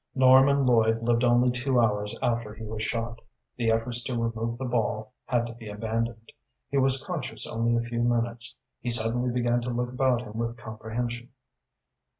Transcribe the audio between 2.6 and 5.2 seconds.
was shot. The efforts to remove the ball